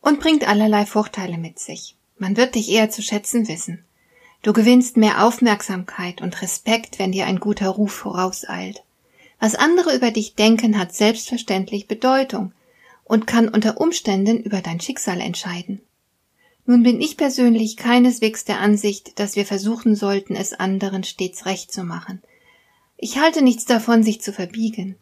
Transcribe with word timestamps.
und 0.00 0.20
bringt 0.20 0.46
allerlei 0.46 0.86
Vorteile 0.86 1.38
mit 1.38 1.58
sich. 1.58 1.96
Man 2.18 2.36
wird 2.36 2.54
dich 2.54 2.68
eher 2.70 2.90
zu 2.90 3.02
schätzen 3.02 3.48
wissen. 3.48 3.84
Du 4.42 4.52
gewinnst 4.52 4.96
mehr 4.96 5.24
Aufmerksamkeit 5.24 6.20
und 6.20 6.40
Respekt, 6.42 6.98
wenn 6.98 7.12
dir 7.12 7.26
ein 7.26 7.40
guter 7.40 7.68
Ruf 7.68 7.92
vorauseilt. 7.92 8.82
Was 9.40 9.54
andere 9.54 9.94
über 9.94 10.10
dich 10.10 10.34
denken, 10.34 10.78
hat 10.78 10.94
selbstverständlich 10.94 11.86
Bedeutung 11.88 12.52
und 13.04 13.26
kann 13.26 13.48
unter 13.48 13.80
Umständen 13.80 14.38
über 14.40 14.60
dein 14.60 14.80
Schicksal 14.80 15.20
entscheiden. 15.20 15.80
Nun 16.66 16.82
bin 16.82 17.00
ich 17.00 17.16
persönlich 17.16 17.76
keineswegs 17.76 18.44
der 18.44 18.60
Ansicht, 18.60 19.18
dass 19.18 19.36
wir 19.36 19.46
versuchen 19.46 19.96
sollten, 19.96 20.36
es 20.36 20.52
anderen 20.52 21.02
stets 21.02 21.46
recht 21.46 21.72
zu 21.72 21.82
machen. 21.82 22.20
Ich 22.98 23.18
halte 23.18 23.42
nichts 23.42 23.64
davon, 23.64 24.02
sich 24.02 24.20
zu 24.20 24.32
verbiegen. 24.32 24.96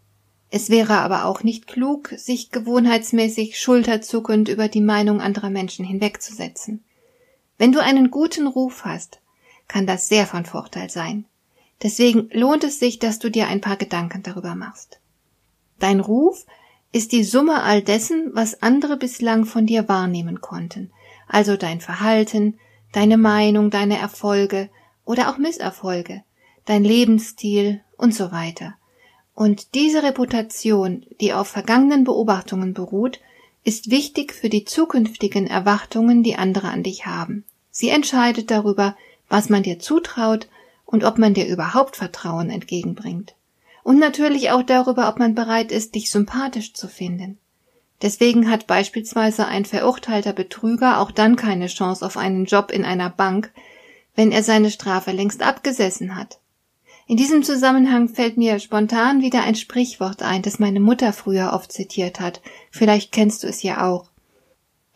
Es 0.50 0.70
wäre 0.70 0.98
aber 0.98 1.24
auch 1.24 1.42
nicht 1.42 1.66
klug, 1.66 2.14
sich 2.16 2.50
gewohnheitsmäßig 2.50 3.58
schulterzuckend 3.58 4.48
über 4.48 4.68
die 4.68 4.80
Meinung 4.80 5.20
anderer 5.20 5.50
Menschen 5.50 5.84
hinwegzusetzen. 5.84 6.84
Wenn 7.58 7.72
du 7.72 7.82
einen 7.82 8.10
guten 8.10 8.46
Ruf 8.46 8.84
hast, 8.84 9.20
kann 9.68 9.86
das 9.86 10.08
sehr 10.08 10.26
von 10.26 10.44
Vorteil 10.44 10.90
sein. 10.90 11.24
Deswegen 11.82 12.30
lohnt 12.32 12.64
es 12.64 12.78
sich, 12.78 12.98
dass 12.98 13.18
du 13.18 13.30
dir 13.30 13.48
ein 13.48 13.60
paar 13.60 13.76
Gedanken 13.76 14.22
darüber 14.22 14.54
machst. 14.54 15.00
Dein 15.78 16.00
Ruf 16.00 16.46
ist 16.92 17.12
die 17.12 17.24
Summe 17.24 17.62
all 17.62 17.82
dessen, 17.82 18.30
was 18.32 18.62
andere 18.62 18.96
bislang 18.96 19.44
von 19.44 19.66
dir 19.66 19.88
wahrnehmen 19.88 20.40
konnten, 20.40 20.90
also 21.28 21.56
dein 21.56 21.80
Verhalten, 21.80 22.58
deine 22.92 23.18
Meinung, 23.18 23.70
deine 23.70 23.98
Erfolge 23.98 24.70
oder 25.04 25.28
auch 25.28 25.38
Misserfolge, 25.38 26.22
dein 26.64 26.84
Lebensstil 26.84 27.82
und 27.98 28.14
so 28.14 28.32
weiter. 28.32 28.76
Und 29.36 29.74
diese 29.74 30.02
Reputation, 30.02 31.04
die 31.20 31.34
auf 31.34 31.48
vergangenen 31.48 32.04
Beobachtungen 32.04 32.72
beruht, 32.72 33.20
ist 33.64 33.90
wichtig 33.90 34.32
für 34.32 34.48
die 34.48 34.64
zukünftigen 34.64 35.46
Erwartungen, 35.46 36.22
die 36.22 36.36
andere 36.36 36.68
an 36.68 36.82
dich 36.82 37.04
haben. 37.04 37.44
Sie 37.70 37.90
entscheidet 37.90 38.50
darüber, 38.50 38.96
was 39.28 39.50
man 39.50 39.62
dir 39.62 39.78
zutraut 39.78 40.48
und 40.86 41.04
ob 41.04 41.18
man 41.18 41.34
dir 41.34 41.46
überhaupt 41.46 41.96
Vertrauen 41.96 42.48
entgegenbringt. 42.48 43.34
Und 43.82 43.98
natürlich 43.98 44.52
auch 44.52 44.62
darüber, 44.62 45.06
ob 45.06 45.18
man 45.18 45.34
bereit 45.34 45.70
ist, 45.70 45.94
dich 45.94 46.10
sympathisch 46.10 46.72
zu 46.72 46.88
finden. 46.88 47.36
Deswegen 48.00 48.50
hat 48.50 48.66
beispielsweise 48.66 49.46
ein 49.46 49.66
verurteilter 49.66 50.32
Betrüger 50.32 50.98
auch 50.98 51.10
dann 51.10 51.36
keine 51.36 51.66
Chance 51.66 52.06
auf 52.06 52.16
einen 52.16 52.46
Job 52.46 52.70
in 52.70 52.86
einer 52.86 53.10
Bank, 53.10 53.52
wenn 54.14 54.32
er 54.32 54.42
seine 54.42 54.70
Strafe 54.70 55.12
längst 55.12 55.42
abgesessen 55.42 56.16
hat. 56.16 56.38
In 57.08 57.16
diesem 57.16 57.44
Zusammenhang 57.44 58.08
fällt 58.08 58.36
mir 58.36 58.58
spontan 58.58 59.22
wieder 59.22 59.44
ein 59.44 59.54
Sprichwort 59.54 60.22
ein, 60.22 60.42
das 60.42 60.58
meine 60.58 60.80
Mutter 60.80 61.12
früher 61.12 61.52
oft 61.52 61.70
zitiert 61.70 62.18
hat. 62.18 62.40
Vielleicht 62.72 63.12
kennst 63.12 63.44
du 63.44 63.46
es 63.46 63.62
ja 63.62 63.86
auch. 63.86 64.10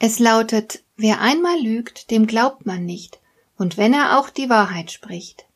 Es 0.00 0.18
lautet, 0.18 0.82
wer 0.96 1.20
einmal 1.20 1.60
lügt, 1.60 2.10
dem 2.10 2.26
glaubt 2.26 2.66
man 2.66 2.84
nicht, 2.84 3.20
und 3.56 3.76
wenn 3.76 3.94
er 3.94 4.18
auch 4.18 4.28
die 4.28 4.50
Wahrheit 4.50 4.90
spricht. 4.90 5.46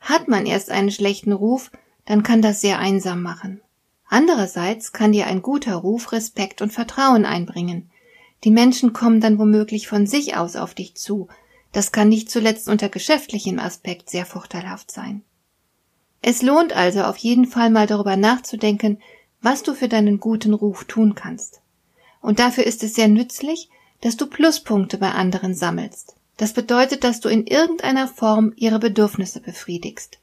Hat 0.00 0.26
man 0.26 0.44
erst 0.44 0.70
einen 0.70 0.90
schlechten 0.90 1.32
Ruf, 1.32 1.70
dann 2.04 2.24
kann 2.24 2.42
das 2.42 2.60
sehr 2.60 2.80
einsam 2.80 3.22
machen. 3.22 3.60
Andererseits 4.08 4.92
kann 4.92 5.12
dir 5.12 5.26
ein 5.26 5.42
guter 5.42 5.76
Ruf 5.76 6.10
Respekt 6.10 6.62
und 6.62 6.72
Vertrauen 6.72 7.24
einbringen. 7.24 7.90
Die 8.42 8.50
Menschen 8.50 8.92
kommen 8.92 9.20
dann 9.20 9.38
womöglich 9.38 9.86
von 9.86 10.06
sich 10.06 10.36
aus 10.36 10.56
auf 10.56 10.74
dich 10.74 10.96
zu. 10.96 11.28
Das 11.70 11.92
kann 11.92 12.08
nicht 12.08 12.30
zuletzt 12.30 12.68
unter 12.68 12.88
geschäftlichem 12.88 13.58
Aspekt 13.58 14.10
sehr 14.10 14.26
vorteilhaft 14.26 14.90
sein. 14.90 15.22
Es 16.28 16.42
lohnt 16.42 16.72
also 16.72 17.04
auf 17.04 17.18
jeden 17.18 17.46
Fall 17.46 17.70
mal 17.70 17.86
darüber 17.86 18.16
nachzudenken, 18.16 18.98
was 19.42 19.62
du 19.62 19.74
für 19.74 19.86
deinen 19.86 20.18
guten 20.18 20.54
Ruf 20.54 20.82
tun 20.82 21.14
kannst. 21.14 21.60
Und 22.20 22.40
dafür 22.40 22.64
ist 22.64 22.82
es 22.82 22.94
sehr 22.94 23.06
nützlich, 23.06 23.70
dass 24.00 24.16
du 24.16 24.26
Pluspunkte 24.26 24.98
bei 24.98 25.12
anderen 25.12 25.54
sammelst. 25.54 26.16
Das 26.36 26.52
bedeutet, 26.52 27.04
dass 27.04 27.20
du 27.20 27.28
in 27.28 27.46
irgendeiner 27.46 28.08
Form 28.08 28.52
ihre 28.56 28.80
Bedürfnisse 28.80 29.38
befriedigst. 29.38 30.18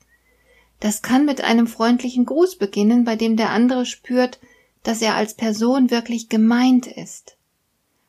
Das 0.81 1.03
kann 1.03 1.23
mit 1.23 1.39
einem 1.39 1.67
freundlichen 1.67 2.25
Gruß 2.25 2.57
beginnen, 2.57 3.05
bei 3.05 3.15
dem 3.15 3.37
der 3.37 3.51
andere 3.51 3.85
spürt, 3.85 4.41
dass 4.83 5.01
er 5.01 5.15
als 5.15 5.35
Person 5.35 5.89
wirklich 5.89 6.27
gemeint 6.27 6.85
ist. 6.85 7.37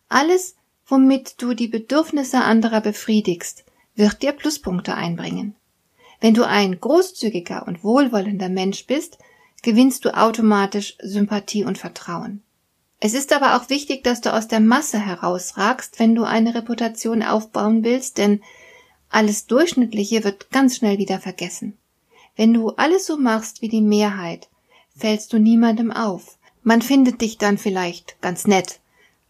Alles, 0.08 0.56
womit 0.84 1.40
du 1.40 1.54
die 1.54 1.68
Bedürfnisse 1.68 2.38
anderer 2.38 2.80
befriedigst, 2.80 3.64
wird 3.94 4.20
dir 4.22 4.32
Pluspunkte 4.32 4.96
einbringen. 4.96 5.54
Wenn 6.24 6.32
du 6.32 6.46
ein 6.46 6.80
großzügiger 6.80 7.66
und 7.68 7.84
wohlwollender 7.84 8.48
Mensch 8.48 8.86
bist, 8.86 9.18
gewinnst 9.60 10.06
du 10.06 10.16
automatisch 10.16 10.96
Sympathie 11.02 11.64
und 11.64 11.76
Vertrauen. 11.76 12.42
Es 12.98 13.12
ist 13.12 13.30
aber 13.30 13.56
auch 13.56 13.68
wichtig, 13.68 14.02
dass 14.04 14.22
du 14.22 14.32
aus 14.32 14.48
der 14.48 14.60
Masse 14.60 14.98
herausragst, 14.98 15.98
wenn 15.98 16.14
du 16.14 16.24
eine 16.24 16.54
Reputation 16.54 17.22
aufbauen 17.22 17.84
willst, 17.84 18.16
denn 18.16 18.40
alles 19.10 19.44
Durchschnittliche 19.48 20.24
wird 20.24 20.50
ganz 20.50 20.76
schnell 20.76 20.96
wieder 20.96 21.20
vergessen. 21.20 21.76
Wenn 22.36 22.54
du 22.54 22.70
alles 22.70 23.04
so 23.04 23.18
machst 23.18 23.60
wie 23.60 23.68
die 23.68 23.82
Mehrheit, 23.82 24.48
fällst 24.96 25.30
du 25.30 25.38
niemandem 25.38 25.92
auf. 25.92 26.38
Man 26.62 26.80
findet 26.80 27.20
dich 27.20 27.36
dann 27.36 27.58
vielleicht 27.58 28.18
ganz 28.22 28.46
nett, 28.46 28.80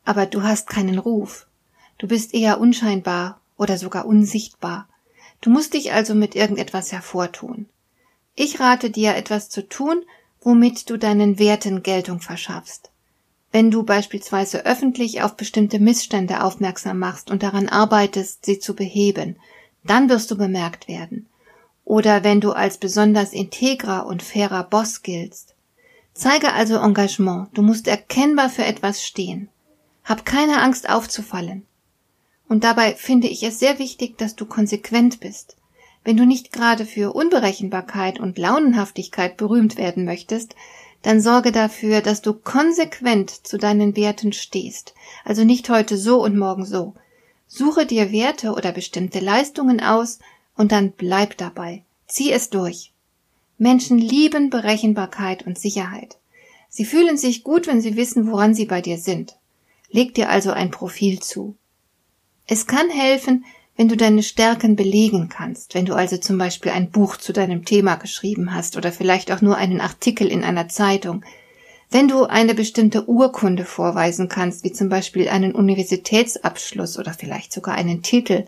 aber 0.04 0.26
du 0.26 0.44
hast 0.44 0.68
keinen 0.68 1.00
Ruf. 1.00 1.48
Du 1.98 2.06
bist 2.06 2.34
eher 2.34 2.60
unscheinbar 2.60 3.40
oder 3.56 3.78
sogar 3.78 4.06
unsichtbar. 4.06 4.86
Du 5.40 5.50
musst 5.50 5.74
dich 5.74 5.92
also 5.92 6.14
mit 6.14 6.34
irgendetwas 6.34 6.92
hervortun. 6.92 7.66
Ich 8.34 8.60
rate 8.60 8.90
dir, 8.90 9.14
etwas 9.14 9.48
zu 9.48 9.68
tun, 9.68 10.04
womit 10.40 10.90
du 10.90 10.96
deinen 10.96 11.38
Werten 11.38 11.82
Geltung 11.82 12.20
verschaffst. 12.20 12.90
Wenn 13.52 13.70
du 13.70 13.84
beispielsweise 13.84 14.66
öffentlich 14.66 15.22
auf 15.22 15.36
bestimmte 15.36 15.78
Missstände 15.78 16.42
aufmerksam 16.42 16.98
machst 16.98 17.30
und 17.30 17.42
daran 17.42 17.68
arbeitest, 17.68 18.44
sie 18.44 18.58
zu 18.58 18.74
beheben, 18.74 19.36
dann 19.84 20.08
wirst 20.08 20.30
du 20.30 20.36
bemerkt 20.36 20.88
werden. 20.88 21.28
Oder 21.84 22.24
wenn 22.24 22.40
du 22.40 22.52
als 22.52 22.78
besonders 22.78 23.32
integrer 23.32 24.06
und 24.06 24.22
fairer 24.22 24.64
Boss 24.64 25.02
giltst. 25.02 25.54
Zeige 26.14 26.52
also 26.52 26.76
Engagement, 26.78 27.48
du 27.52 27.62
musst 27.62 27.86
erkennbar 27.86 28.48
für 28.48 28.64
etwas 28.64 29.04
stehen. 29.04 29.48
Hab 30.04 30.24
keine 30.24 30.60
Angst 30.60 30.88
aufzufallen. 30.88 31.64
Und 32.48 32.64
dabei 32.64 32.94
finde 32.94 33.28
ich 33.28 33.42
es 33.42 33.58
sehr 33.58 33.78
wichtig, 33.78 34.18
dass 34.18 34.36
du 34.36 34.46
konsequent 34.46 35.20
bist. 35.20 35.56
Wenn 36.04 36.16
du 36.16 36.26
nicht 36.26 36.52
gerade 36.52 36.84
für 36.84 37.14
Unberechenbarkeit 37.14 38.20
und 38.20 38.38
Launenhaftigkeit 38.38 39.36
berühmt 39.36 39.78
werden 39.78 40.04
möchtest, 40.04 40.54
dann 41.02 41.20
sorge 41.20 41.52
dafür, 41.52 42.00
dass 42.00 42.22
du 42.22 42.32
konsequent 42.34 43.30
zu 43.30 43.58
deinen 43.58 43.96
Werten 43.96 44.32
stehst, 44.32 44.94
also 45.24 45.44
nicht 45.44 45.68
heute 45.68 45.96
so 45.96 46.22
und 46.22 46.36
morgen 46.36 46.64
so. 46.64 46.94
Suche 47.46 47.86
dir 47.86 48.10
Werte 48.10 48.52
oder 48.52 48.72
bestimmte 48.72 49.20
Leistungen 49.20 49.80
aus 49.80 50.18
und 50.56 50.72
dann 50.72 50.92
bleib 50.92 51.36
dabei. 51.36 51.82
Zieh 52.06 52.32
es 52.32 52.50
durch. 52.50 52.92
Menschen 53.58 53.98
lieben 53.98 54.50
Berechenbarkeit 54.50 55.46
und 55.46 55.58
Sicherheit. 55.58 56.16
Sie 56.68 56.84
fühlen 56.84 57.16
sich 57.16 57.44
gut, 57.44 57.66
wenn 57.66 57.80
sie 57.80 57.96
wissen, 57.96 58.30
woran 58.30 58.54
sie 58.54 58.64
bei 58.64 58.80
dir 58.80 58.98
sind. 58.98 59.36
Leg 59.90 60.14
dir 60.14 60.28
also 60.28 60.50
ein 60.50 60.70
Profil 60.70 61.20
zu. 61.20 61.54
Es 62.46 62.66
kann 62.66 62.90
helfen, 62.90 63.44
wenn 63.76 63.88
du 63.88 63.96
deine 63.96 64.22
Stärken 64.22 64.76
belegen 64.76 65.28
kannst, 65.28 65.74
wenn 65.74 65.86
du 65.86 65.94
also 65.94 66.16
zum 66.16 66.38
Beispiel 66.38 66.72
ein 66.72 66.90
Buch 66.90 67.16
zu 67.16 67.32
deinem 67.32 67.64
Thema 67.64 67.96
geschrieben 67.96 68.54
hast 68.54 68.76
oder 68.76 68.92
vielleicht 68.92 69.32
auch 69.32 69.40
nur 69.40 69.56
einen 69.56 69.80
Artikel 69.80 70.28
in 70.28 70.44
einer 70.44 70.68
Zeitung, 70.68 71.24
wenn 71.90 72.08
du 72.08 72.24
eine 72.24 72.54
bestimmte 72.54 73.08
Urkunde 73.08 73.64
vorweisen 73.64 74.28
kannst, 74.28 74.64
wie 74.64 74.72
zum 74.72 74.88
Beispiel 74.88 75.28
einen 75.28 75.54
Universitätsabschluss 75.54 76.98
oder 76.98 77.14
vielleicht 77.14 77.52
sogar 77.52 77.74
einen 77.74 78.02
Titel 78.02 78.46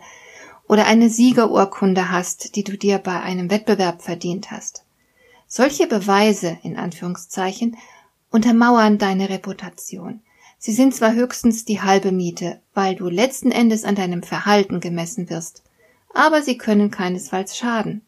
oder 0.67 0.85
eine 0.85 1.09
Siegerurkunde 1.09 2.11
hast, 2.11 2.55
die 2.55 2.63
du 2.63 2.77
dir 2.77 2.97
bei 2.97 3.19
einem 3.21 3.49
Wettbewerb 3.49 4.01
verdient 4.01 4.51
hast. 4.51 4.83
Solche 5.47 5.87
Beweise, 5.87 6.57
in 6.63 6.77
Anführungszeichen, 6.77 7.77
untermauern 8.31 8.97
deine 8.97 9.29
Reputation. 9.29 10.21
Sie 10.57 10.73
sind 10.73 10.95
zwar 10.95 11.13
höchstens 11.13 11.65
die 11.65 11.81
halbe 11.81 12.11
Miete, 12.11 12.59
weil 12.73 12.95
du 12.95 13.09
letzten 13.09 13.51
Endes 13.51 13.83
an 13.83 13.95
deinem 13.95 14.23
Verhalten 14.23 14.79
gemessen 14.79 15.29
wirst, 15.29 15.63
aber 16.13 16.41
sie 16.41 16.57
können 16.57 16.91
keinesfalls 16.91 17.57
schaden. 17.57 18.01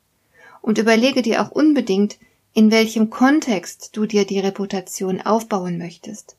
Und 0.62 0.78
überlege 0.78 1.22
dir 1.22 1.42
auch 1.42 1.52
unbedingt, 1.52 2.18
in 2.54 2.72
welchem 2.72 3.10
Kontext 3.10 3.96
du 3.96 4.06
dir 4.06 4.26
die 4.26 4.40
Reputation 4.40 5.22
aufbauen 5.22 5.78
möchtest. 5.78 6.36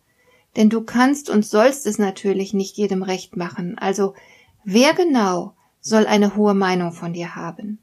Denn 0.56 0.68
du 0.68 0.82
kannst 0.82 1.30
und 1.30 1.46
sollst 1.46 1.86
es 1.86 1.98
natürlich 1.98 2.52
nicht 2.52 2.76
jedem 2.76 3.02
recht 3.02 3.36
machen, 3.36 3.78
also 3.78 4.14
Wer 4.64 4.92
genau 4.92 5.54
soll 5.80 6.06
eine 6.06 6.36
hohe 6.36 6.54
Meinung 6.54 6.92
von 6.92 7.14
dir 7.14 7.34
haben? 7.34 7.78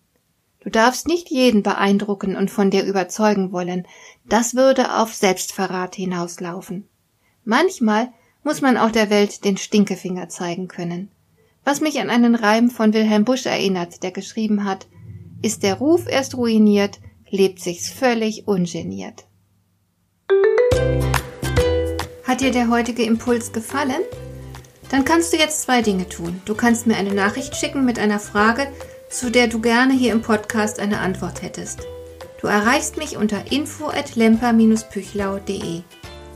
Du 0.60 0.70
darfst 0.70 1.08
nicht 1.08 1.30
jeden 1.30 1.64
beeindrucken 1.64 2.36
und 2.36 2.52
von 2.52 2.70
dir 2.70 2.84
überzeugen 2.84 3.52
wollen, 3.52 3.88
das 4.26 4.54
würde 4.54 4.96
auf 4.98 5.14
Selbstverrat 5.14 5.96
hinauslaufen. 5.96 6.88
Manchmal 7.50 8.10
muss 8.44 8.60
man 8.60 8.76
auch 8.76 8.92
der 8.92 9.10
Welt 9.10 9.46
den 9.46 9.56
Stinkefinger 9.56 10.28
zeigen 10.28 10.68
können. 10.68 11.10
Was 11.64 11.80
mich 11.80 12.02
an 12.02 12.10
einen 12.10 12.36
Reim 12.36 12.70
von 12.70 12.92
Wilhelm 12.92 13.24
Busch 13.24 13.46
erinnert, 13.46 14.04
der 14.04 14.12
geschrieben 14.12 14.66
hat, 14.66 14.88
ist 15.42 15.64
der 15.64 15.76
Ruf 15.76 16.10
erst 16.10 16.36
ruiniert, 16.36 17.00
lebt 17.30 17.62
sich's 17.62 17.90
völlig 17.90 18.50
ungeniert. 18.50 19.28
Hat 22.26 22.42
dir 22.42 22.52
der 22.52 22.70
heutige 22.70 23.04
Impuls 23.04 23.54
gefallen? 23.54 24.02
Dann 24.90 25.06
kannst 25.06 25.32
du 25.32 25.38
jetzt 25.38 25.62
zwei 25.62 25.82
Dinge 25.82 26.10
tun. 26.10 26.42
Du 26.44 26.54
kannst 26.54 26.86
mir 26.86 26.98
eine 26.98 27.14
Nachricht 27.14 27.56
schicken 27.56 27.86
mit 27.86 27.98
einer 27.98 28.20
Frage, 28.20 28.68
zu 29.10 29.32
der 29.32 29.48
du 29.48 29.62
gerne 29.62 29.94
hier 29.94 30.12
im 30.12 30.22
Podcast 30.22 30.82
eine 30.82 31.00
Antwort 31.00 31.44
hättest. 31.44 31.88
Du 32.42 32.48
erreichst 32.48 32.98
mich 32.98 33.16
unter 33.16 33.54
info@lemper-püchlau.de. 33.54 35.84